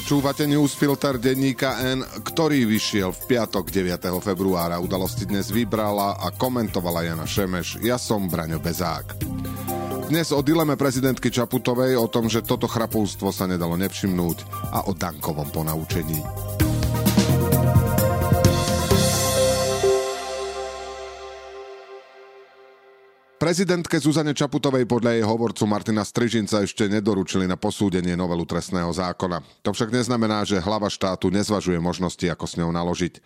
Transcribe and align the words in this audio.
Počúvate 0.00 0.48
newsfilter 0.48 1.20
denníka 1.20 1.76
N, 1.84 2.00
ktorý 2.00 2.64
vyšiel 2.64 3.12
v 3.12 3.36
piatok 3.36 3.68
9. 3.68 4.00
februára. 4.24 4.80
Udalosti 4.80 5.28
dnes 5.28 5.52
vybrala 5.52 6.16
a 6.16 6.32
komentovala 6.32 7.04
Jana 7.04 7.28
Šemeš. 7.28 7.76
Ja 7.84 8.00
som 8.00 8.24
Braňo 8.24 8.56
Bezák. 8.64 9.20
Dnes 10.08 10.32
o 10.32 10.40
dileme 10.40 10.80
prezidentky 10.80 11.28
Čaputovej, 11.28 12.00
o 12.00 12.08
tom, 12.08 12.32
že 12.32 12.40
toto 12.40 12.64
chrapústvo 12.64 13.28
sa 13.28 13.44
nedalo 13.44 13.76
nevšimnúť 13.76 14.72
a 14.72 14.88
o 14.88 14.96
Dankovom 14.96 15.52
ponaučení. 15.52 16.24
Prezidentke 23.40 23.96
Zuzane 23.96 24.36
Čaputovej 24.36 24.84
podľa 24.84 25.16
jej 25.16 25.24
hovorcu 25.24 25.64
Martina 25.64 26.04
Strižinca 26.04 26.60
ešte 26.60 26.84
nedoručili 26.92 27.48
na 27.48 27.56
posúdenie 27.56 28.12
novelu 28.12 28.44
trestného 28.44 28.92
zákona. 28.92 29.40
To 29.64 29.72
však 29.72 29.96
neznamená, 29.96 30.44
že 30.44 30.60
hlava 30.60 30.92
štátu 30.92 31.32
nezvažuje 31.32 31.80
možnosti, 31.80 32.20
ako 32.20 32.44
s 32.44 32.60
ňou 32.60 32.68
naložiť. 32.68 33.16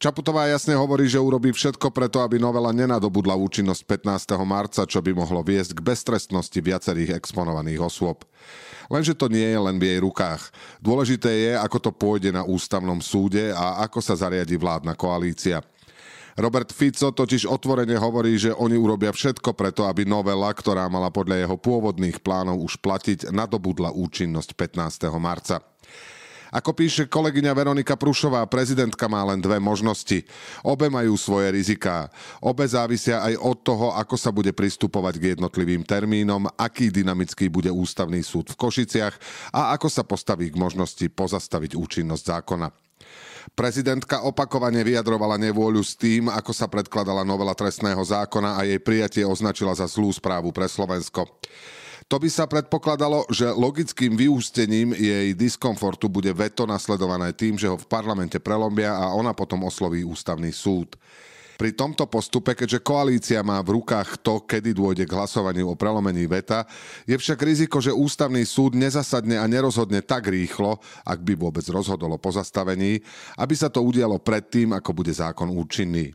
Čaputová 0.00 0.48
jasne 0.48 0.72
hovorí, 0.72 1.04
že 1.04 1.20
urobí 1.20 1.52
všetko 1.52 1.92
preto, 1.92 2.24
aby 2.24 2.40
novela 2.40 2.72
nenadobudla 2.72 3.36
účinnosť 3.36 3.84
15. 4.08 4.40
marca, 4.40 4.88
čo 4.88 5.04
by 5.04 5.12
mohlo 5.12 5.44
viesť 5.44 5.76
k 5.76 5.84
beztrestnosti 5.84 6.56
viacerých 6.56 7.20
exponovaných 7.20 7.84
osôb. 7.84 8.24
Lenže 8.88 9.12
to 9.12 9.28
nie 9.28 9.52
je 9.52 9.60
len 9.60 9.76
v 9.76 9.84
jej 9.84 9.98
rukách. 10.00 10.48
Dôležité 10.80 11.28
je, 11.28 11.52
ako 11.60 11.76
to 11.76 11.90
pôjde 11.92 12.32
na 12.32 12.40
ústavnom 12.40 13.04
súde 13.04 13.52
a 13.52 13.84
ako 13.84 14.00
sa 14.00 14.16
zariadi 14.16 14.56
vládna 14.56 14.96
koalícia. 14.96 15.60
Robert 16.36 16.72
Fico 16.72 17.12
totiž 17.12 17.44
otvorene 17.44 17.96
hovorí, 18.00 18.40
že 18.40 18.56
oni 18.56 18.76
urobia 18.80 19.12
všetko 19.12 19.52
preto, 19.52 19.84
aby 19.84 20.08
novela, 20.08 20.48
ktorá 20.48 20.88
mala 20.88 21.12
podľa 21.12 21.44
jeho 21.44 21.56
pôvodných 21.60 22.24
plánov 22.24 22.64
už 22.64 22.80
platiť, 22.80 23.28
nadobudla 23.28 23.92
účinnosť 23.92 24.56
15. 24.56 25.12
marca. 25.20 25.60
Ako 26.52 26.76
píše 26.76 27.08
kolegyňa 27.08 27.56
Veronika 27.56 27.96
Prušová, 27.96 28.44
prezidentka 28.44 29.08
má 29.08 29.24
len 29.24 29.40
dve 29.40 29.56
možnosti. 29.56 30.20
Obe 30.60 30.92
majú 30.92 31.16
svoje 31.16 31.48
riziká. 31.48 32.12
Obe 32.44 32.68
závisia 32.68 33.24
aj 33.24 33.40
od 33.40 33.58
toho, 33.64 33.96
ako 33.96 34.20
sa 34.20 34.28
bude 34.28 34.52
pristupovať 34.52 35.16
k 35.16 35.24
jednotlivým 35.32 35.80
termínom, 35.80 36.44
aký 36.60 36.92
dynamický 36.92 37.48
bude 37.48 37.72
ústavný 37.72 38.20
súd 38.20 38.52
v 38.52 38.60
Košiciach 38.60 39.16
a 39.48 39.72
ako 39.72 39.88
sa 39.88 40.04
postaví 40.04 40.52
k 40.52 40.60
možnosti 40.60 41.08
pozastaviť 41.08 41.72
účinnosť 41.72 42.24
zákona. 42.36 42.68
Prezidentka 43.52 44.22
opakovane 44.22 44.80
vyjadrovala 44.86 45.34
nevôľu 45.36 45.82
s 45.82 45.98
tým, 45.98 46.30
ako 46.30 46.54
sa 46.54 46.70
predkladala 46.70 47.26
novela 47.26 47.52
trestného 47.52 48.00
zákona 48.00 48.56
a 48.56 48.64
jej 48.64 48.78
prijatie 48.78 49.26
označila 49.26 49.74
za 49.74 49.90
zlú 49.90 50.14
správu 50.14 50.54
pre 50.54 50.70
Slovensko. 50.70 51.26
To 52.10 52.20
by 52.20 52.28
sa 52.28 52.44
predpokladalo, 52.44 53.24
že 53.32 53.48
logickým 53.48 54.18
vyústením 54.18 54.92
jej 54.92 55.32
diskomfortu 55.32 56.12
bude 56.12 56.28
veto 56.36 56.68
nasledované 56.68 57.32
tým, 57.32 57.56
že 57.56 57.70
ho 57.70 57.78
v 57.78 57.88
parlamente 57.88 58.36
prelomia 58.36 58.92
a 58.92 59.16
ona 59.16 59.32
potom 59.32 59.64
osloví 59.64 60.04
ústavný 60.04 60.52
súd. 60.52 60.98
Pri 61.60 61.70
tomto 61.76 62.08
postupe, 62.08 62.56
keďže 62.56 62.80
koalícia 62.80 63.40
má 63.44 63.60
v 63.60 63.80
rukách 63.80 64.20
to, 64.24 64.42
kedy 64.42 64.72
dôjde 64.72 65.04
k 65.04 65.16
hlasovaniu 65.16 65.72
o 65.72 65.78
prelomení 65.78 66.24
veta, 66.24 66.64
je 67.04 67.14
však 67.14 67.38
riziko, 67.44 67.78
že 67.78 67.92
ústavný 67.92 68.42
súd 68.42 68.74
nezasadne 68.74 69.36
a 69.36 69.44
nerozhodne 69.44 70.00
tak 70.00 70.32
rýchlo, 70.32 70.80
ak 71.04 71.20
by 71.20 71.36
vôbec 71.36 71.64
rozhodol 71.68 72.16
pozastavení, 72.16 73.00
aby 73.38 73.54
sa 73.56 73.68
to 73.68 73.84
udialo 73.84 74.20
predtým, 74.20 74.72
ako 74.76 74.90
bude 74.92 75.12
zákon 75.12 75.52
účinný. 75.52 76.12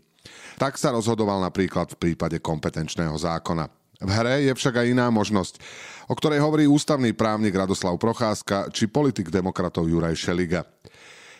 Tak 0.58 0.76
sa 0.76 0.92
rozhodoval 0.92 1.40
napríklad 1.40 1.94
v 1.94 2.00
prípade 2.02 2.42
kompetenčného 2.42 3.14
zákona. 3.16 3.70
V 3.98 4.10
hre 4.14 4.46
je 4.46 4.54
však 4.54 4.86
aj 4.86 4.94
iná 4.94 5.10
možnosť, 5.10 5.58
o 6.06 6.14
ktorej 6.14 6.38
hovorí 6.38 6.70
ústavný 6.70 7.18
právnik 7.18 7.58
Radoslav 7.58 7.98
Procházka 7.98 8.70
či 8.70 8.86
politik 8.86 9.34
demokratov 9.34 9.90
Juraj 9.90 10.14
Šeliga. 10.14 10.70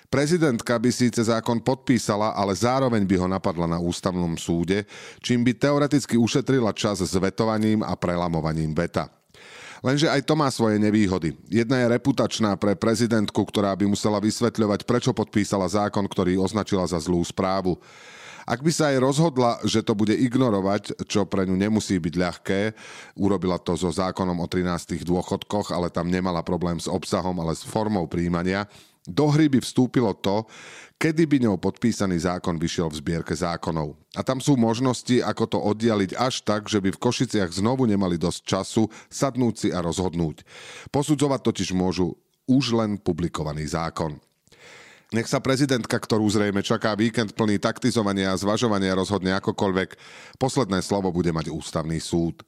Prezidentka 0.08 0.80
by 0.80 0.88
síce 0.88 1.20
zákon 1.20 1.60
podpísala, 1.60 2.32
ale 2.32 2.56
zároveň 2.56 3.04
by 3.04 3.16
ho 3.20 3.28
napadla 3.28 3.68
na 3.68 3.76
ústavnom 3.76 4.40
súde, 4.40 4.88
čím 5.20 5.44
by 5.44 5.52
teoreticky 5.52 6.16
ušetrila 6.16 6.72
čas 6.72 7.04
s 7.04 7.12
vetovaním 7.20 7.84
a 7.84 7.92
prelamovaním 8.00 8.72
veta. 8.72 9.12
Lenže 9.84 10.10
aj 10.10 10.26
to 10.26 10.34
má 10.34 10.48
svoje 10.50 10.80
nevýhody. 10.82 11.36
Jedna 11.52 11.84
je 11.84 11.92
reputačná 11.92 12.56
pre 12.58 12.74
prezidentku, 12.74 13.38
ktorá 13.46 13.76
by 13.78 13.86
musela 13.86 14.18
vysvetľovať, 14.18 14.88
prečo 14.88 15.12
podpísala 15.14 15.68
zákon, 15.70 16.08
ktorý 16.08 16.40
označila 16.40 16.88
za 16.88 16.98
zlú 16.98 17.22
správu. 17.22 17.78
Ak 18.48 18.64
by 18.64 18.72
sa 18.72 18.96
aj 18.96 19.04
rozhodla, 19.04 19.60
že 19.68 19.84
to 19.84 19.92
bude 19.92 20.16
ignorovať, 20.16 21.04
čo 21.04 21.28
pre 21.28 21.44
ňu 21.44 21.60
nemusí 21.60 22.00
byť 22.00 22.16
ľahké, 22.16 22.60
urobila 23.20 23.60
to 23.60 23.76
so 23.76 23.92
zákonom 23.92 24.40
o 24.40 24.48
13 24.48 25.04
dôchodkoch, 25.04 25.76
ale 25.76 25.92
tam 25.92 26.08
nemala 26.08 26.40
problém 26.48 26.80
s 26.80 26.88
obsahom, 26.88 27.36
ale 27.44 27.60
s 27.60 27.68
formou 27.68 28.08
príjmania, 28.08 28.64
do 29.08 29.32
hry 29.32 29.48
by 29.48 29.64
vstúpilo 29.64 30.12
to, 30.20 30.44
kedy 31.00 31.24
by 31.30 31.38
ňou 31.48 31.56
podpísaný 31.56 32.28
zákon 32.28 32.60
vyšiel 32.60 32.92
v 32.92 33.00
zbierke 33.00 33.32
zákonov. 33.32 33.96
A 34.18 34.26
tam 34.26 34.44
sú 34.44 34.60
možnosti, 34.60 35.24
ako 35.24 35.44
to 35.48 35.60
oddialiť 35.62 36.12
až 36.20 36.44
tak, 36.44 36.68
že 36.68 36.84
by 36.84 36.92
v 36.92 37.02
Košiciach 37.02 37.56
znovu 37.56 37.88
nemali 37.88 38.20
dosť 38.20 38.40
času 38.44 38.84
sadnúť 39.08 39.56
si 39.56 39.70
a 39.72 39.80
rozhodnúť. 39.80 40.44
Posudzovať 40.92 41.40
totiž 41.48 41.72
môžu 41.72 42.18
už 42.50 42.76
len 42.76 43.00
publikovaný 43.00 43.64
zákon. 43.70 44.20
Nech 45.16 45.32
sa 45.32 45.40
prezidentka, 45.40 45.96
ktorú 45.96 46.28
zrejme 46.28 46.60
čaká 46.60 46.92
víkend 46.92 47.32
plný 47.32 47.64
taktizovania 47.64 48.36
a 48.36 48.40
zvažovania 48.40 48.92
rozhodne 48.92 49.32
akokoľvek, 49.40 49.96
posledné 50.36 50.84
slovo 50.84 51.16
bude 51.16 51.32
mať 51.32 51.48
ústavný 51.48 51.96
súd. 52.04 52.44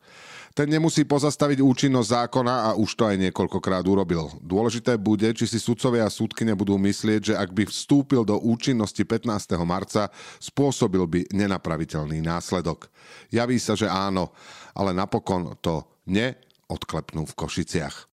Ten 0.60 0.68
nemusí 0.68 1.08
pozastaviť 1.08 1.64
účinnosť 1.64 2.10
zákona 2.20 2.56
a 2.68 2.70
už 2.76 3.00
to 3.00 3.08
aj 3.08 3.16
niekoľkokrát 3.16 3.80
urobil. 3.88 4.28
Dôležité 4.44 5.00
bude, 5.00 5.32
či 5.32 5.48
si 5.48 5.56
sudcovia 5.56 6.04
a 6.04 6.12
súdkyne 6.12 6.52
budú 6.52 6.76
myslieť, 6.76 7.32
že 7.32 7.34
ak 7.40 7.56
by 7.56 7.64
vstúpil 7.64 8.28
do 8.28 8.36
účinnosti 8.36 9.08
15. 9.08 9.56
marca, 9.64 10.12
spôsobil 10.44 11.00
by 11.08 11.32
nenapraviteľný 11.32 12.20
následok. 12.20 12.92
Javí 13.32 13.56
sa, 13.56 13.80
že 13.80 13.88
áno, 13.88 14.36
ale 14.76 14.92
napokon 14.92 15.56
to 15.64 15.88
neodklepnú 16.12 17.24
v 17.24 17.38
Košiciach. 17.40 18.09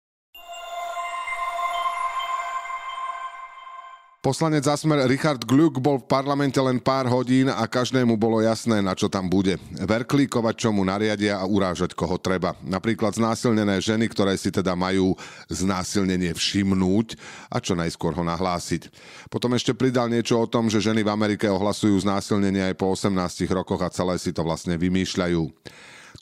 Poslanec 4.23 4.63
Zasmer 4.63 5.03
Richard 5.03 5.43
Gluck 5.43 5.83
bol 5.83 5.99
v 5.99 6.07
parlamente 6.07 6.55
len 6.55 6.79
pár 6.79 7.11
hodín 7.11 7.51
a 7.51 7.67
každému 7.67 8.15
bolo 8.15 8.39
jasné, 8.39 8.79
na 8.79 8.95
čo 8.95 9.11
tam 9.11 9.27
bude. 9.27 9.59
Verklíkovať, 9.75 10.55
čo 10.63 10.71
mu 10.71 10.87
nariadia 10.87 11.35
a 11.35 11.43
urážať, 11.43 11.91
koho 11.91 12.15
treba. 12.15 12.55
Napríklad 12.63 13.19
znásilnené 13.19 13.83
ženy, 13.83 14.07
ktoré 14.07 14.39
si 14.39 14.47
teda 14.47 14.79
majú 14.79 15.11
znásilnenie 15.51 16.31
všimnúť 16.31 17.19
a 17.51 17.59
čo 17.59 17.75
najskôr 17.75 18.15
ho 18.15 18.23
nahlásiť. 18.23 18.87
Potom 19.27 19.59
ešte 19.59 19.75
pridal 19.75 20.07
niečo 20.07 20.39
o 20.39 20.47
tom, 20.47 20.71
že 20.71 20.79
ženy 20.79 21.03
v 21.03 21.11
Amerike 21.11 21.51
ohlasujú 21.51 21.99
znásilnenie 22.07 22.71
aj 22.71 22.79
po 22.79 22.95
18 22.95 23.11
rokoch 23.51 23.83
a 23.83 23.91
celé 23.91 24.15
si 24.23 24.31
to 24.31 24.47
vlastne 24.47 24.79
vymýšľajú. 24.79 25.51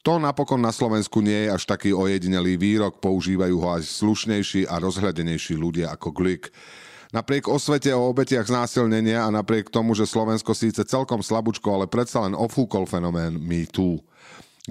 To 0.01 0.17
napokon 0.17 0.57
na 0.57 0.73
Slovensku 0.73 1.21
nie 1.21 1.45
je 1.45 1.53
až 1.53 1.69
taký 1.69 1.93
ojedinelý 1.93 2.57
výrok, 2.57 2.97
používajú 2.97 3.61
ho 3.61 3.77
aj 3.77 3.85
slušnejší 3.85 4.65
a 4.65 4.81
rozhľadenejší 4.81 5.53
ľudia 5.53 5.93
ako 5.93 6.09
Glick. 6.09 6.49
Napriek 7.11 7.51
osvete 7.51 7.91
o 7.91 8.07
obetiach 8.07 8.47
znásilnenia 8.47 9.27
a 9.27 9.35
napriek 9.35 9.67
tomu, 9.67 9.91
že 9.91 10.07
Slovensko 10.07 10.55
síce 10.55 10.87
celkom 10.87 11.19
slabúčko, 11.19 11.67
ale 11.75 11.83
predsa 11.83 12.23
len 12.23 12.31
ofúkol 12.31 12.87
fenomén 12.87 13.35
MeToo. 13.35 13.99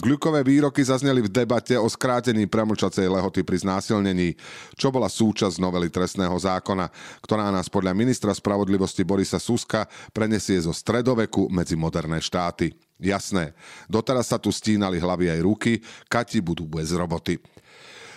Gľukové 0.01 0.41
výroky 0.41 0.81
zazneli 0.81 1.21
v 1.21 1.29
debate 1.29 1.77
o 1.77 1.85
skrátení 1.85 2.49
premlčacej 2.49 3.11
lehoty 3.11 3.45
pri 3.45 3.61
znásilnení, 3.61 4.39
čo 4.73 4.89
bola 4.89 5.11
súčasť 5.11 5.61
novely 5.61 5.93
trestného 5.93 6.33
zákona, 6.33 6.89
ktorá 7.21 7.53
nás 7.53 7.69
podľa 7.69 7.93
ministra 7.93 8.33
spravodlivosti 8.33 9.05
Borisa 9.05 9.37
Suska 9.37 9.85
prenesie 10.15 10.63
zo 10.63 10.73
stredoveku 10.73 11.53
medzi 11.53 11.77
moderné 11.77 12.25
štáty. 12.25 12.73
Jasné, 12.97 13.53
doteraz 13.85 14.33
sa 14.33 14.41
tu 14.41 14.49
stínali 14.49 14.97
hlavy 14.97 15.29
aj 15.29 15.41
ruky, 15.45 15.73
kati 16.09 16.41
budú 16.41 16.65
bez 16.71 16.95
roboty. 16.97 17.37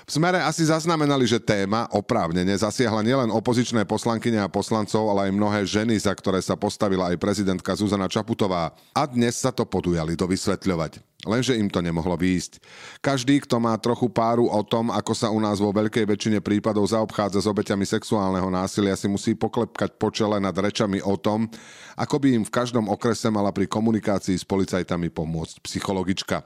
V 0.04 0.12
smere 0.20 0.44
asi 0.44 0.68
zaznamenali, 0.68 1.24
že 1.24 1.40
téma 1.40 1.88
oprávnene 1.96 2.52
zasiahla 2.52 3.00
nielen 3.00 3.32
opozičné 3.32 3.88
poslankyne 3.88 4.44
a 4.44 4.52
poslancov, 4.52 5.08
ale 5.08 5.32
aj 5.32 5.38
mnohé 5.40 5.62
ženy, 5.64 5.96
za 5.96 6.12
ktoré 6.12 6.44
sa 6.44 6.60
postavila 6.60 7.08
aj 7.08 7.16
prezidentka 7.24 7.72
Zuzana 7.72 8.12
Čaputová. 8.12 8.76
A 8.92 9.04
dnes 9.08 9.40
sa 9.40 9.56
to 9.56 9.64
podujali 9.64 10.20
dovysvetľovať. 10.20 11.00
Lenže 11.24 11.56
im 11.56 11.72
to 11.72 11.80
nemohlo 11.80 12.20
výjsť. 12.20 12.60
Každý, 13.00 13.40
kto 13.48 13.56
má 13.64 13.72
trochu 13.80 14.12
páru 14.12 14.52
o 14.52 14.60
tom, 14.60 14.92
ako 14.92 15.16
sa 15.16 15.32
u 15.32 15.40
nás 15.40 15.56
vo 15.56 15.72
veľkej 15.72 16.04
väčšine 16.04 16.44
prípadov 16.44 16.84
zaobchádza 16.84 17.40
s 17.40 17.48
obeťami 17.48 17.88
sexuálneho 17.88 18.52
násilia, 18.52 19.00
si 19.00 19.08
musí 19.08 19.32
poklepkať 19.32 19.96
po 19.96 20.12
čele 20.12 20.36
nad 20.44 20.52
rečami 20.52 21.00
o 21.00 21.16
tom, 21.16 21.48
ako 21.96 22.20
by 22.20 22.28
im 22.36 22.44
v 22.44 22.52
každom 22.52 22.92
okrese 22.92 23.32
mala 23.32 23.56
pri 23.56 23.72
komunikácii 23.72 24.36
s 24.36 24.44
policajtami 24.44 25.08
pomôcť 25.08 25.64
psychologička. 25.64 26.44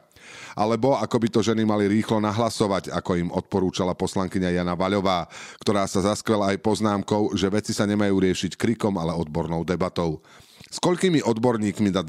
Alebo 0.58 0.98
ako 0.98 1.18
by 1.22 1.28
to 1.30 1.40
ženy 1.46 1.64
mali 1.68 1.86
rýchlo 1.86 2.18
nahlasovať, 2.24 2.90
ako 2.90 3.12
im 3.18 3.30
odporúčala 3.30 3.94
poslankyňa 3.94 4.58
Jana 4.58 4.74
Vaľová, 4.74 5.30
ktorá 5.62 5.86
sa 5.86 6.02
zaskvela 6.02 6.56
aj 6.56 6.64
poznámkou, 6.64 7.36
že 7.38 7.52
veci 7.52 7.72
sa 7.72 7.86
nemajú 7.86 8.18
riešiť 8.18 8.58
krikom, 8.58 8.98
ale 8.98 9.14
odbornou 9.14 9.62
debatou. 9.62 10.26
S 10.68 10.82
koľkými 10.82 11.24
odborníkmi 11.24 11.90
da, 11.94 12.04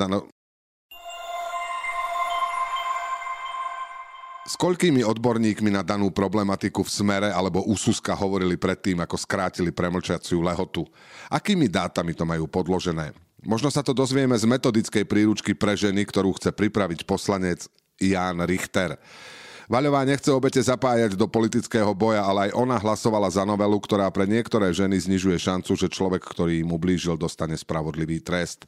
S 4.48 4.56
koľkými 4.56 5.04
odborníkmi 5.04 5.68
na 5.68 5.84
danú 5.84 6.08
problematiku 6.08 6.80
v 6.80 6.88
smere 6.88 7.28
alebo 7.28 7.68
úsuska 7.68 8.16
hovorili 8.16 8.56
predtým, 8.56 8.96
ako 9.04 9.20
skrátili 9.20 9.68
premlčaciu 9.68 10.40
lehotu? 10.40 10.88
Akými 11.28 11.68
dátami 11.68 12.16
to 12.16 12.24
majú 12.24 12.48
podložené? 12.48 13.12
Možno 13.44 13.68
sa 13.68 13.84
to 13.84 13.92
dozvieme 13.92 14.32
z 14.40 14.48
metodickej 14.48 15.04
príručky 15.04 15.52
pre 15.52 15.76
ženy, 15.76 16.08
ktorú 16.08 16.32
chce 16.40 16.56
pripraviť 16.56 17.04
poslanec 17.04 17.68
Jan 17.98 18.42
Richter. 18.46 18.96
Vaľová 19.68 20.00
nechce 20.08 20.32
obete 20.32 20.64
zapájať 20.64 21.12
do 21.12 21.28
politického 21.28 21.92
boja, 21.92 22.24
ale 22.24 22.48
aj 22.48 22.56
ona 22.56 22.80
hlasovala 22.80 23.28
za 23.28 23.44
novelu, 23.44 23.76
ktorá 23.76 24.08
pre 24.08 24.24
niektoré 24.24 24.72
ženy 24.72 24.96
znižuje 24.96 25.36
šancu, 25.36 25.76
že 25.76 25.92
človek, 25.92 26.24
ktorý 26.24 26.64
im 26.64 26.72
ublížil, 26.72 27.20
dostane 27.20 27.52
spravodlivý 27.52 28.24
trest. 28.24 28.64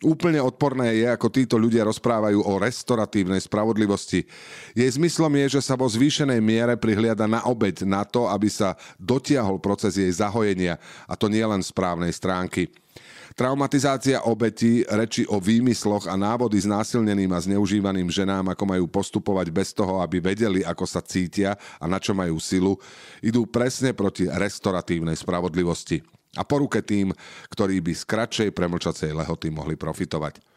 Úplne 0.00 0.40
odporné 0.40 0.96
je, 0.96 1.04
ako 1.12 1.28
títo 1.28 1.60
ľudia 1.60 1.84
rozprávajú 1.84 2.40
o 2.40 2.56
restoratívnej 2.56 3.36
spravodlivosti. 3.44 4.24
Jej 4.72 4.96
zmyslom 4.96 5.28
je, 5.44 5.60
že 5.60 5.60
sa 5.60 5.76
vo 5.76 5.84
zvýšenej 5.84 6.40
miere 6.40 6.80
prihliada 6.80 7.28
na 7.28 7.44
obeď 7.44 7.84
na 7.84 8.08
to, 8.08 8.24
aby 8.24 8.48
sa 8.48 8.80
dotiahol 8.96 9.60
proces 9.60 10.00
jej 10.00 10.08
zahojenia, 10.08 10.80
a 11.04 11.12
to 11.20 11.28
nie 11.28 11.44
len 11.44 11.60
z 11.60 11.68
právnej 11.76 12.16
stránky. 12.16 12.72
Traumatizácia 13.38 14.26
obetí, 14.26 14.82
reči 14.90 15.22
o 15.30 15.38
výmysloch 15.38 16.10
a 16.10 16.18
návody 16.18 16.58
s 16.58 16.66
násilneným 16.66 17.30
a 17.30 17.38
zneužívaným 17.38 18.10
ženám, 18.10 18.52
ako 18.52 18.64
majú 18.66 18.84
postupovať 18.90 19.46
bez 19.54 19.70
toho, 19.70 20.02
aby 20.02 20.18
vedeli, 20.18 20.66
ako 20.66 20.84
sa 20.84 20.98
cítia 21.00 21.54
a 21.78 21.84
na 21.86 22.02
čo 22.02 22.10
majú 22.10 22.42
silu, 22.42 22.74
idú 23.22 23.46
presne 23.46 23.94
proti 23.94 24.26
restoratívnej 24.26 25.14
spravodlivosti 25.14 26.02
a 26.38 26.46
po 26.46 26.62
ruke 26.62 26.78
tým, 26.82 27.10
ktorí 27.50 27.82
by 27.82 27.92
z 27.94 28.02
kratšej 28.06 28.50
premlčacej 28.54 29.10
lehoty 29.14 29.50
mohli 29.50 29.74
profitovať. 29.74 30.49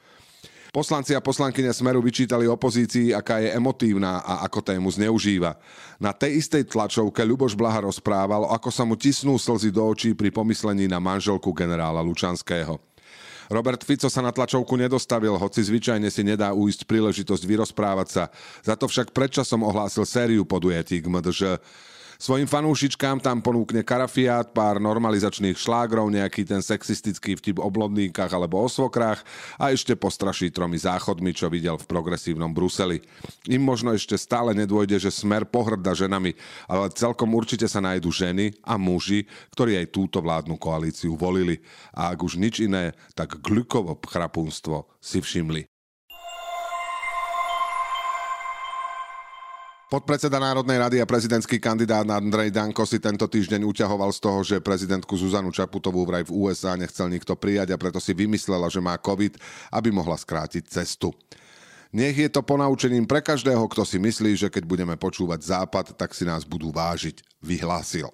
Poslanci 0.73 1.13
a 1.13 1.21
poslankyne 1.21 1.69
Smeru 1.69 2.01
vyčítali 2.01 2.49
opozícii, 2.49 3.13
aká 3.13 3.37
je 3.37 3.53
emotívna 3.53 4.25
a 4.25 4.41
ako 4.41 4.73
tému 4.73 4.89
zneužíva. 4.89 5.53
Na 6.01 6.17
tej 6.17 6.41
istej 6.41 6.65
tlačovke 6.65 7.21
Ľuboš 7.21 7.53
Blaha 7.53 7.85
rozprával, 7.85 8.49
ako 8.49 8.73
sa 8.73 8.81
mu 8.81 8.97
tisnú 8.97 9.37
slzy 9.37 9.69
do 9.69 9.85
očí 9.85 10.17
pri 10.17 10.33
pomyslení 10.33 10.89
na 10.89 10.97
manželku 10.97 11.53
generála 11.53 12.01
Lučanského. 12.01 12.81
Robert 13.53 13.85
Fico 13.85 14.09
sa 14.09 14.25
na 14.25 14.33
tlačovku 14.33 14.73
nedostavil, 14.73 15.37
hoci 15.37 15.61
zvyčajne 15.61 16.09
si 16.09 16.25
nedá 16.25 16.57
uísť 16.57 16.89
príležitosť 16.89 17.43
vyrozprávať 17.45 18.07
sa. 18.09 18.23
Za 18.65 18.73
to 18.73 18.89
však 18.89 19.13
predčasom 19.13 19.61
ohlásil 19.61 20.09
sériu 20.09 20.41
podujatí 20.41 21.05
k 21.05 21.05
MDŽ. 21.05 21.61
Svojim 22.23 22.47
fanúšičkám 22.47 23.19
tam 23.19 23.43
ponúkne 23.43 23.83
karafiát, 23.83 24.47
pár 24.55 24.79
normalizačných 24.79 25.59
šlágrov, 25.59 26.07
nejaký 26.07 26.47
ten 26.47 26.63
sexistický 26.63 27.35
vtip 27.35 27.59
o 27.59 27.67
blondínkach 27.67 28.31
alebo 28.31 28.63
o 28.63 28.71
svokrách 28.71 29.19
a 29.59 29.75
ešte 29.75 29.91
postraší 29.99 30.47
tromi 30.47 30.79
záchodmi, 30.79 31.35
čo 31.35 31.51
videl 31.51 31.75
v 31.75 31.83
progresívnom 31.83 32.55
Bruseli. 32.55 33.03
Im 33.51 33.59
možno 33.59 33.91
ešte 33.91 34.15
stále 34.15 34.55
nedôjde, 34.55 35.03
že 35.03 35.11
smer 35.11 35.43
pohrda 35.43 35.91
ženami, 35.91 36.31
ale 36.71 36.95
celkom 36.95 37.27
určite 37.35 37.67
sa 37.67 37.83
nájdu 37.83 38.07
ženy 38.07 38.55
a 38.63 38.79
muži, 38.79 39.27
ktorí 39.51 39.75
aj 39.83 39.91
túto 39.91 40.23
vládnu 40.23 40.55
koalíciu 40.55 41.19
volili. 41.19 41.59
A 41.91 42.15
ak 42.15 42.23
už 42.23 42.39
nič 42.39 42.63
iné, 42.63 42.95
tak 43.19 43.43
glukovo 43.43 43.99
chrapunstvo 43.99 44.87
si 45.03 45.19
všimli. 45.19 45.72
Podpredseda 49.94 50.42
Národnej 50.42 50.81
rady 50.81 50.98
a 50.98 51.06
prezidentský 51.06 51.62
kandidát 51.62 52.01
Andrej 52.01 52.50
Danko 52.50 52.81
si 52.81 52.98
tento 52.98 53.30
týždeň 53.30 53.62
uťahoval 53.62 54.10
z 54.10 54.19
toho, 54.25 54.40
že 54.42 54.57
prezidentku 54.57 55.13
Zuzanu 55.13 55.54
Čaputovú 55.54 56.01
vraj 56.10 56.25
v 56.25 56.34
USA 56.34 56.74
nechcel 56.74 57.13
nikto 57.13 57.38
prijať 57.38 57.69
a 57.69 57.78
preto 57.78 58.01
si 58.01 58.18
vymyslela, 58.18 58.74
že 58.74 58.81
má 58.81 58.98
COVID, 58.98 59.38
aby 59.69 59.94
mohla 59.94 60.18
skrátiť 60.18 60.66
cestu. 60.66 61.13
Nech 61.94 62.18
je 62.18 62.25
to 62.25 62.42
ponaučením 62.42 63.06
pre 63.06 63.22
každého, 63.22 63.62
kto 63.69 63.86
si 63.86 64.01
myslí, 64.01 64.34
že 64.34 64.50
keď 64.50 64.66
budeme 64.66 64.98
počúvať 64.98 65.45
západ, 65.45 65.94
tak 65.94 66.18
si 66.18 66.25
nás 66.25 66.42
budú 66.42 66.74
vážiť, 66.74 67.22
vyhlásil. 67.45 68.10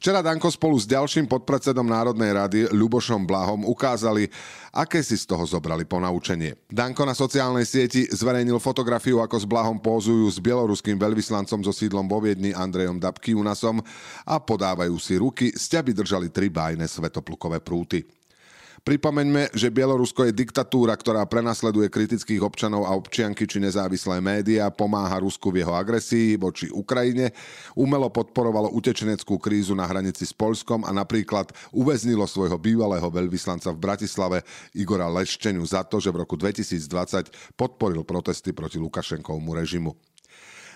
Včera 0.00 0.24
Danko 0.24 0.48
spolu 0.48 0.80
s 0.80 0.88
ďalším 0.88 1.28
podpredsedom 1.28 1.84
Národnej 1.84 2.32
rady 2.32 2.72
Ľubošom 2.72 3.28
Blahom 3.28 3.68
ukázali, 3.68 4.32
aké 4.72 5.04
si 5.04 5.12
z 5.20 5.28
toho 5.28 5.44
zobrali 5.44 5.84
ponaučenie. 5.84 6.56
Danko 6.72 7.04
na 7.04 7.12
sociálnej 7.12 7.68
sieti 7.68 8.08
zverejnil 8.08 8.56
fotografiu, 8.64 9.20
ako 9.20 9.36
s 9.36 9.44
Blahom 9.44 9.76
pózujú 9.76 10.24
s 10.32 10.40
bieloruským 10.40 10.96
veľvyslancom 10.96 11.60
so 11.60 11.72
sídlom 11.76 12.08
vo 12.08 12.16
Viedni 12.16 12.56
Andrejom 12.56 12.96
Dabkiunasom 12.96 13.84
a 14.24 14.40
podávajú 14.40 14.96
si 14.96 15.20
ruky, 15.20 15.52
sťaby 15.52 15.92
držali 15.92 16.32
tri 16.32 16.48
bájne 16.48 16.88
svetoplukové 16.88 17.60
prúty. 17.60 18.00
Pripomeňme, 18.80 19.52
že 19.52 19.68
Bielorusko 19.68 20.24
je 20.24 20.32
diktatúra, 20.32 20.96
ktorá 20.96 21.20
prenasleduje 21.28 21.92
kritických 21.92 22.40
občanov 22.40 22.88
a 22.88 22.96
občianky 22.96 23.44
či 23.44 23.60
nezávislé 23.60 24.24
médiá, 24.24 24.72
pomáha 24.72 25.20
Rusku 25.20 25.52
v 25.52 25.60
jeho 25.60 25.76
agresii 25.76 26.40
voči 26.40 26.72
Ukrajine, 26.72 27.36
umelo 27.76 28.08
podporovalo 28.08 28.72
utečeneckú 28.72 29.36
krízu 29.36 29.76
na 29.76 29.84
hranici 29.84 30.24
s 30.24 30.32
Polskom 30.32 30.88
a 30.88 30.96
napríklad 30.96 31.52
uväznilo 31.76 32.24
svojho 32.24 32.56
bývalého 32.56 33.04
veľvyslanca 33.12 33.68
v 33.76 33.82
Bratislave 33.84 34.38
Igora 34.72 35.12
Leščeniu 35.12 35.60
za 35.68 35.84
to, 35.84 36.00
že 36.00 36.08
v 36.08 36.24
roku 36.24 36.40
2020 36.40 37.60
podporil 37.60 38.00
protesty 38.00 38.56
proti 38.56 38.80
Lukašenkovmu 38.80 39.52
režimu. 39.60 40.09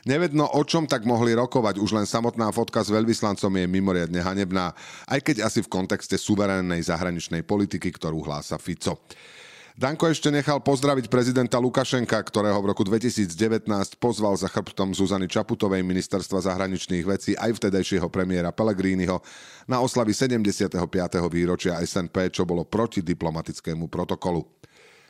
Nevedno, 0.05 0.45
o 0.45 0.61
čom 0.69 0.85
tak 0.85 1.09
mohli 1.09 1.33
rokovať, 1.33 1.81
už 1.81 1.97
len 1.97 2.05
samotná 2.05 2.53
fotka 2.53 2.85
s 2.85 2.93
veľvyslancom 2.93 3.49
je 3.49 3.65
mimoriadne 3.65 4.21
hanebná, 4.21 4.77
aj 5.09 5.21
keď 5.25 5.49
asi 5.49 5.65
v 5.65 5.73
kontexte 5.73 6.21
suverénnej 6.21 6.85
zahraničnej 6.85 7.41
politiky, 7.41 7.89
ktorú 7.89 8.21
hlása 8.21 8.61
Fico. 8.61 9.01
Danko 9.75 10.06
ešte 10.06 10.31
nechal 10.31 10.62
pozdraviť 10.62 11.11
prezidenta 11.11 11.59
Lukašenka, 11.59 12.15
ktorého 12.21 12.61
v 12.62 12.71
roku 12.71 12.87
2019 12.87 13.67
pozval 13.99 14.39
za 14.39 14.47
chrbtom 14.47 14.95
Zuzany 14.95 15.27
Čaputovej 15.27 15.83
ministerstva 15.83 16.47
zahraničných 16.47 17.03
vecí 17.03 17.35
aj 17.35 17.59
vtedajšieho 17.59 18.06
premiéra 18.06 18.55
Pellegriniho 18.55 19.19
na 19.67 19.83
oslavy 19.83 20.15
75. 20.15 20.79
výročia 21.27 21.83
SNP, 21.83 22.31
čo 22.31 22.47
bolo 22.47 22.62
proti 22.62 23.03
diplomatickému 23.03 23.91
protokolu. 23.91 24.47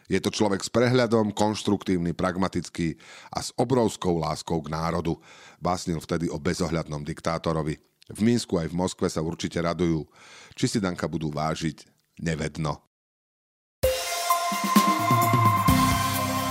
Je 0.04 0.20
to 0.20 0.28
človek 0.28 0.60
s 0.60 0.68
prehľadom, 0.68 1.32
konštruktívny, 1.32 2.12
pragmatický 2.12 3.00
a 3.32 3.40
s 3.40 3.56
obrovskou 3.56 4.20
láskou 4.20 4.60
k 4.60 4.68
národu. 4.68 5.16
Básnil 5.60 5.96
vtedy 6.00 6.28
o 6.28 6.36
bezohľadnom 6.36 7.00
diktátorovi. 7.00 7.80
V 8.12 8.18
Minsku 8.20 8.60
aj 8.60 8.68
v 8.68 8.76
Moskve 8.76 9.08
sa 9.08 9.24
určite 9.24 9.56
radujú. 9.64 10.04
Či 10.52 10.76
si 10.76 10.78
Danka 10.78 11.08
budú 11.08 11.32
vážiť, 11.32 11.88
nevedno. 12.20 12.84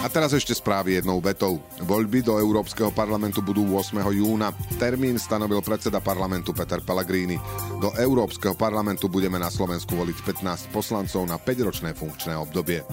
A 0.03 0.11
teraz 0.11 0.35
ešte 0.35 0.51
správy 0.51 0.99
jednou 0.99 1.23
vetou. 1.23 1.63
Voľby 1.79 2.27
do 2.27 2.35
Európskeho 2.35 2.91
parlamentu 2.91 3.39
budú 3.39 3.63
8. 3.79 4.03
júna. 4.11 4.51
Termín 4.75 5.15
stanovil 5.15 5.63
predseda 5.63 6.03
parlamentu 6.03 6.51
Peter 6.51 6.83
Pellegrini. 6.83 7.39
Do 7.79 7.95
Európskeho 7.95 8.51
parlamentu 8.51 9.07
budeme 9.07 9.39
na 9.39 9.47
Slovensku 9.47 9.95
voliť 9.95 10.43
15 10.43 10.75
poslancov 10.75 11.23
na 11.23 11.39
5-ročné 11.39 11.95
funkčné 11.95 12.35
obdobie. 12.35 12.83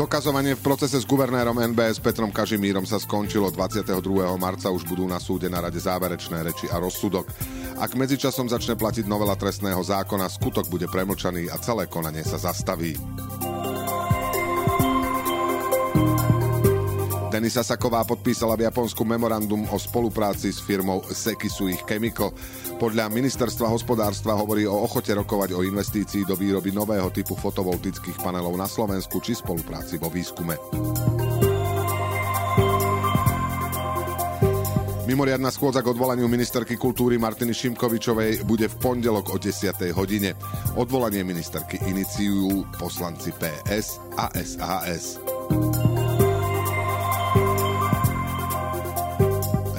Dokazovanie 0.00 0.56
v 0.56 0.64
procese 0.64 0.96
s 0.96 1.04
guvernérom 1.04 1.60
NBS 1.60 2.00
Petrom 2.00 2.32
Kažimírom 2.32 2.88
sa 2.88 2.96
skončilo 2.96 3.52
22. 3.52 4.00
marca, 4.40 4.72
už 4.72 4.88
budú 4.88 5.04
na 5.04 5.20
súde 5.20 5.52
na 5.52 5.60
rade 5.60 5.76
záverečné 5.76 6.40
reči 6.40 6.72
a 6.72 6.80
rozsudok. 6.80 7.28
Ak 7.76 7.92
medzičasom 8.00 8.48
začne 8.48 8.80
platiť 8.80 9.04
novela 9.04 9.36
trestného 9.36 9.84
zákona, 9.84 10.32
skutok 10.32 10.72
bude 10.72 10.88
premlčaný 10.88 11.52
a 11.52 11.60
celé 11.60 11.84
konanie 11.84 12.24
sa 12.24 12.40
zastaví. 12.40 12.96
Denisa 17.40 17.64
Saková 17.64 18.04
podpísala 18.04 18.52
v 18.52 18.68
Japonsku 18.68 19.00
memorandum 19.00 19.64
o 19.72 19.80
spolupráci 19.80 20.52
s 20.52 20.60
firmou 20.60 21.00
Sekisuich 21.08 21.88
Chemical. 21.88 22.36
Podľa 22.76 23.08
ministerstva 23.08 23.64
hospodárstva 23.64 24.36
hovorí 24.36 24.68
o 24.68 24.76
ochote 24.84 25.16
rokovať 25.16 25.56
o 25.56 25.64
investícii 25.64 26.28
do 26.28 26.36
výroby 26.36 26.68
nového 26.68 27.08
typu 27.08 27.32
fotovoltických 27.32 28.20
panelov 28.20 28.52
na 28.60 28.68
Slovensku 28.68 29.24
či 29.24 29.32
spolupráci 29.32 29.96
vo 29.96 30.12
výskume. 30.12 30.52
Mimoriadná 35.08 35.48
schôdza 35.48 35.80
k 35.80 35.96
odvolaniu 35.96 36.28
ministerky 36.28 36.76
kultúry 36.76 37.16
Martiny 37.16 37.56
Šimkovičovej 37.56 38.44
bude 38.44 38.68
v 38.68 38.76
pondelok 38.84 39.32
o 39.32 39.40
10. 39.40 39.96
hodine. 39.96 40.36
Odvolanie 40.76 41.24
ministerky 41.24 41.80
iniciujú 41.88 42.68
poslanci 42.76 43.32
PS 43.32 43.96
a 44.20 44.28
SAS. 44.36 45.16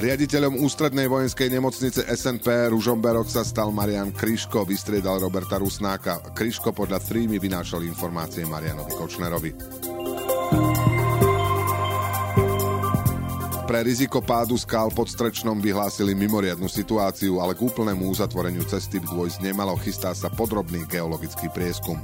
Riaditeľom 0.02 0.66
ústrednej 0.66 1.06
vojenskej 1.06 1.46
nemocnice 1.46 2.02
SNP 2.02 2.74
Ružomberok 2.74 3.30
sa 3.30 3.46
stal 3.46 3.70
Marian 3.70 4.10
Kryško, 4.10 4.66
vystriedal 4.66 5.22
Roberta 5.22 5.62
Rusnáka. 5.62 6.34
Kryško 6.34 6.74
podľa 6.74 6.98
Trímy 6.98 7.38
vynášal 7.38 7.86
informácie 7.86 8.42
Marianovi 8.42 8.98
Kočnerovi. 8.98 9.50
Pre 13.62 13.80
riziko 13.86 14.18
pádu 14.18 14.58
skál 14.58 14.90
pod 14.90 15.06
Strečnom 15.06 15.62
vyhlásili 15.62 16.18
mimoriadnu 16.18 16.66
situáciu, 16.66 17.38
ale 17.38 17.54
k 17.54 17.62
úplnému 17.62 18.10
uzatvoreniu 18.10 18.66
cesty 18.66 18.98
by 18.98 19.06
dôjsť 19.06 19.38
nemalo, 19.46 19.78
chystá 19.78 20.10
sa 20.18 20.26
podrobný 20.26 20.82
geologický 20.90 21.46
prieskum. 21.54 22.02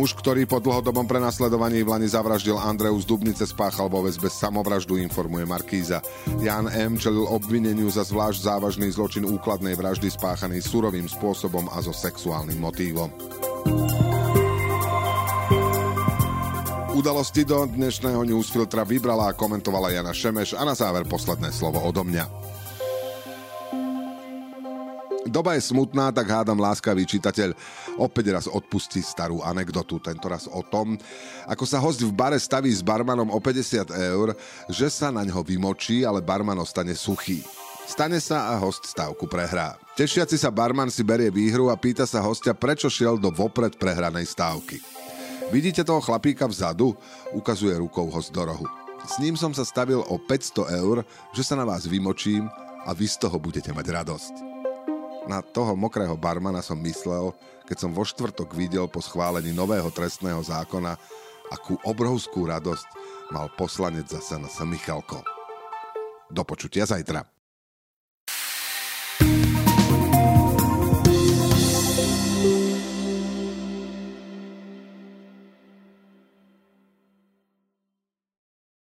Muž, 0.00 0.16
ktorý 0.16 0.48
po 0.48 0.64
dlhodobom 0.64 1.04
prenasledovaní 1.04 1.84
v 1.84 1.92
Lani 1.92 2.08
zavraždil 2.08 2.56
z 2.56 3.04
Dubnice, 3.04 3.44
spáchal 3.44 3.92
vo 3.92 4.00
väzbe 4.00 4.32
samovraždu, 4.32 4.96
informuje 4.96 5.44
Markíza. 5.44 6.00
Jan 6.40 6.72
M. 6.72 6.96
čelil 6.96 7.28
obvineniu 7.28 7.84
za 7.92 8.08
zvlášť 8.08 8.48
závažný 8.48 8.88
zločin 8.96 9.28
úkladnej 9.28 9.76
vraždy 9.76 10.08
spáchaný 10.08 10.64
surovým 10.64 11.04
spôsobom 11.04 11.68
a 11.68 11.84
so 11.84 11.92
sexuálnym 11.92 12.56
motívom. 12.56 13.12
Udalosti 16.96 17.44
do 17.44 17.68
dnešného 17.68 18.24
newsfiltra 18.24 18.88
vybrala 18.88 19.28
a 19.28 19.36
komentovala 19.36 19.92
Jana 19.92 20.16
Šemeš 20.16 20.56
a 20.56 20.64
na 20.64 20.72
záver 20.72 21.04
posledné 21.04 21.52
slovo 21.52 21.76
odo 21.84 22.08
mňa. 22.08 22.24
Doba 25.30 25.54
je 25.54 25.62
smutná, 25.70 26.10
tak 26.10 26.26
hádam 26.26 26.58
láskavý 26.58 27.06
čitateľ 27.06 27.54
opäť 28.02 28.34
raz 28.34 28.50
odpustí 28.50 28.98
starú 28.98 29.38
anekdotu, 29.46 30.02
tento 30.02 30.26
raz 30.26 30.50
o 30.50 30.58
tom, 30.66 30.98
ako 31.46 31.62
sa 31.62 31.78
host 31.78 32.02
v 32.02 32.10
bare 32.10 32.34
staví 32.34 32.66
s 32.66 32.82
barmanom 32.82 33.30
o 33.30 33.38
50 33.38 33.94
eur, 34.10 34.34
že 34.66 34.90
sa 34.90 35.14
na 35.14 35.22
ňo 35.22 35.46
vymočí, 35.46 36.02
ale 36.02 36.18
barman 36.18 36.58
ostane 36.58 36.98
suchý. 36.98 37.46
Stane 37.86 38.18
sa 38.18 38.50
a 38.50 38.58
host 38.58 38.90
stávku 38.90 39.30
prehrá. 39.30 39.78
Tešiaci 39.94 40.34
sa 40.34 40.50
barman 40.50 40.90
si 40.90 41.06
berie 41.06 41.30
výhru 41.30 41.70
a 41.70 41.78
pýta 41.78 42.10
sa 42.10 42.18
hostia, 42.26 42.50
prečo 42.50 42.90
šiel 42.90 43.14
do 43.14 43.30
vopred 43.30 43.78
prehranej 43.78 44.26
stávky. 44.26 44.82
Vidíte 45.54 45.86
toho 45.86 46.02
chlapíka 46.02 46.50
vzadu? 46.50 46.98
Ukazuje 47.30 47.78
rukou 47.78 48.10
host 48.10 48.34
do 48.34 48.50
rohu. 48.50 48.66
S 49.06 49.22
ním 49.22 49.38
som 49.38 49.54
sa 49.54 49.62
stavil 49.62 50.02
o 50.02 50.18
500 50.18 50.74
eur, 50.82 51.06
že 51.30 51.42
sa 51.46 51.54
na 51.54 51.62
vás 51.62 51.86
vymočím 51.86 52.50
a 52.82 52.90
vy 52.90 53.06
z 53.06 53.16
toho 53.22 53.38
budete 53.38 53.70
mať 53.70 53.86
radosť. 53.90 54.49
Na 55.30 55.46
toho 55.46 55.78
mokrého 55.78 56.18
barmana 56.18 56.58
som 56.58 56.74
myslel, 56.82 57.30
keď 57.70 57.86
som 57.86 57.94
vo 57.94 58.02
štvrtok 58.02 58.50
videl 58.50 58.90
po 58.90 58.98
schválení 58.98 59.54
nového 59.54 59.86
trestného 59.94 60.42
zákona, 60.42 60.98
akú 61.54 61.78
obrovskú 61.86 62.50
radosť 62.50 62.88
mal 63.30 63.46
poslanec 63.54 64.10
zase 64.10 64.34
na 64.42 64.50
Michalko. 64.66 65.22
Do 66.26 66.42
počutia 66.42 66.82
zajtra. 66.82 67.22